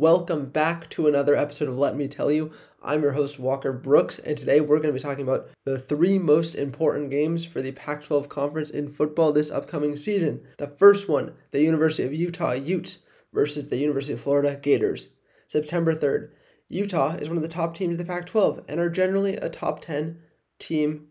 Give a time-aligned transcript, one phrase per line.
[0.00, 2.52] Welcome back to another episode of Let Me Tell You.
[2.82, 6.18] I'm your host, Walker Brooks, and today we're going to be talking about the three
[6.18, 10.40] most important games for the Pac 12 conference in football this upcoming season.
[10.56, 13.00] The first one, the University of Utah Utes
[13.34, 15.08] versus the University of Florida Gators,
[15.48, 16.30] September 3rd.
[16.70, 19.50] Utah is one of the top teams of the Pac 12 and are generally a
[19.50, 20.18] top 10
[20.58, 21.08] team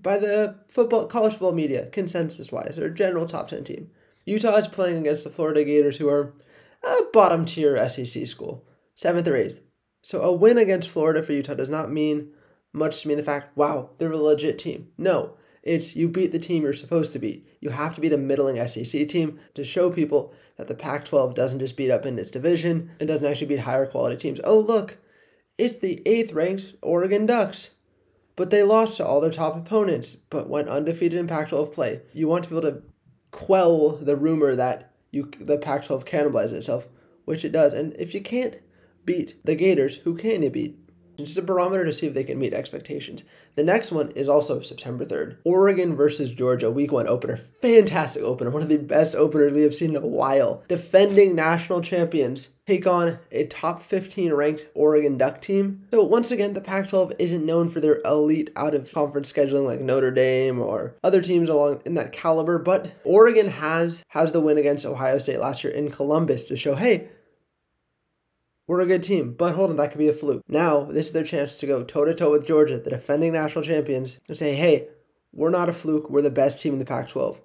[0.00, 2.76] by the football college football media, consensus wise.
[2.76, 3.90] They're a general top 10 team.
[4.26, 6.34] Utah is playing against the Florida Gators, who are
[6.82, 8.64] a bottom tier SEC school,
[8.94, 9.60] seventh or eighth.
[10.02, 12.30] So a win against Florida for Utah does not mean
[12.72, 14.88] much to me in the fact, wow, they're a legit team.
[14.96, 17.46] No, it's you beat the team you're supposed to beat.
[17.60, 21.34] You have to beat a middling SEC team to show people that the Pac 12
[21.34, 24.40] doesn't just beat up in its division and doesn't actually beat higher quality teams.
[24.44, 24.98] Oh, look,
[25.56, 27.70] it's the eighth ranked Oregon Ducks.
[28.36, 32.02] But they lost to all their top opponents, but went undefeated in Pac 12 play.
[32.12, 32.82] You want to be able to
[33.32, 36.88] quell the rumor that you the Pac 12 cannibalizes itself,
[37.24, 37.72] which it does.
[37.72, 38.56] And if you can't
[39.04, 40.78] beat the Gators, who can you beat?
[41.18, 43.24] It's just a barometer to see if they can meet expectations.
[43.56, 45.38] The next one is also September 3rd.
[45.42, 47.36] Oregon versus Georgia, week one opener.
[47.36, 48.50] Fantastic opener.
[48.50, 50.62] One of the best openers we have seen in a while.
[50.68, 55.86] Defending national champions take on a top 15 ranked Oregon Duck team.
[55.90, 59.64] So, once again, the Pac 12 isn't known for their elite out of conference scheduling
[59.64, 64.40] like Notre Dame or other teams along in that caliber, but Oregon has has the
[64.40, 67.08] win against Ohio State last year in Columbus to show, hey,
[68.68, 70.44] we're a good team, but hold on, that could be a fluke.
[70.46, 73.64] Now, this is their chance to go toe to toe with Georgia, the defending national
[73.64, 74.88] champions, and say, hey,
[75.32, 77.40] we're not a fluke, we're the best team in the Pac 12.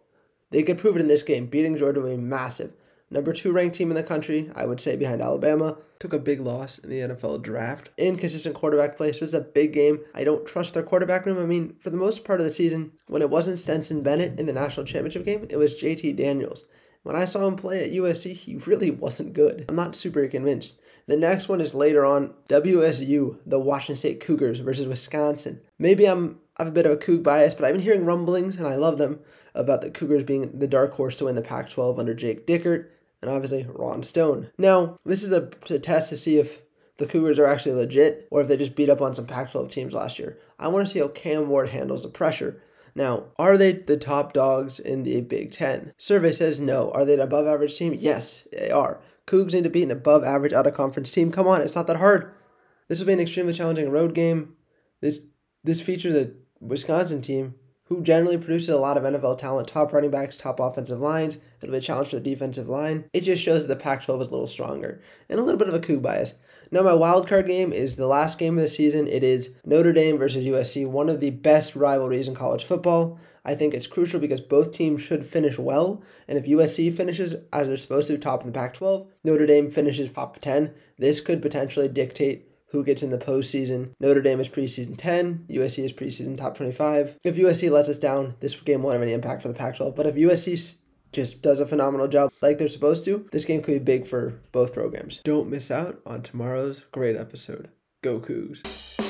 [0.52, 1.47] They could prove it in this game.
[1.47, 2.73] Beating Georgia would be massive.
[3.09, 5.77] Number two ranked team in the country, I would say behind Alabama.
[5.99, 7.89] Took a big loss in the NFL draft.
[7.97, 9.99] Inconsistent quarterback play, so this is a big game.
[10.13, 11.39] I don't trust their quarterback room.
[11.39, 14.45] I mean, for the most part of the season, when it wasn't Stetson Bennett in
[14.45, 16.65] the national championship game, it was JT Daniels.
[17.03, 19.65] When I saw him play at USC, he really wasn't good.
[19.69, 20.79] I'm not super convinced.
[21.05, 25.61] The next one is later on WSU, the Washington State Cougars versus Wisconsin.
[25.77, 28.58] Maybe I'm I have a bit of a Coug bias, but I've been hearing rumblings,
[28.58, 29.19] and I love them,
[29.55, 32.89] about the Cougars being the dark horse to win the Pac 12 under Jake Dickert
[33.21, 34.49] and obviously Ron Stone.
[34.58, 36.61] Now, this is a, a test to see if
[36.97, 39.69] the Cougars are actually legit or if they just beat up on some Pac 12
[39.69, 40.37] teams last year.
[40.59, 42.61] I want to see how Cam Ward handles the pressure.
[42.95, 45.93] Now, are they the top dogs in the Big Ten?
[45.98, 46.92] Survey says no.
[46.92, 47.95] Are they an above average team?
[47.99, 49.02] Yes, they are.
[49.26, 51.31] Cougs need to beat an above average out of conference team.
[51.31, 52.33] Come on, it's not that hard.
[52.87, 54.55] This will be an extremely challenging road game.
[55.02, 55.21] This
[55.64, 57.55] this features a Wisconsin team
[57.93, 61.37] who generally produces a lot of NFL talent, top running backs, top offensive lines.
[61.61, 63.05] It'll be a challenge for the defensive line.
[63.14, 64.99] It just shows that the Pac 12 is a little stronger
[65.30, 66.33] and a little bit of a Coug bias.
[66.71, 69.08] Now, my wild card game is the last game of the season.
[69.08, 73.20] It is Notre Dame versus USC, one of the best rivalries in college football.
[73.45, 76.02] I think it's crucial because both teams should finish well.
[76.27, 79.70] And if USC finishes as they're supposed to, top in the Pac 12, Notre Dame
[79.70, 83.92] finishes top 10, this could potentially dictate who gets in the postseason.
[84.02, 87.17] Notre Dame is preseason 10, USC is preseason top 25.
[87.23, 89.95] If USC lets us down, this game won't have any impact for the Pac 12.
[89.95, 90.76] But if USC
[91.14, 94.42] just does a phenomenal job like they're supposed to, this game could be big for
[94.52, 95.22] both programs.
[95.23, 97.70] Don't miss out on tomorrow's great episode.
[98.02, 99.02] Go Cougs.